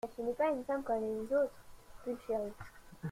Mais 0.03 0.09
ce 0.17 0.21
n'est 0.23 0.33
pas 0.33 0.49
une 0.49 0.63
femme 0.65 0.81
comme 0.81 1.03
les 1.03 1.35
autres, 1.35 1.53
Pulchérie… 2.03 2.51